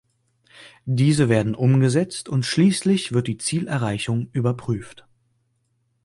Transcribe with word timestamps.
Diese 0.87 1.29
werden 1.29 1.53
umgesetzt, 1.53 2.27
und 2.27 2.43
schließlich 2.43 3.11
wird 3.11 3.27
die 3.27 3.37
Zielerreichung 3.37 4.29
überprüft. 4.31 5.05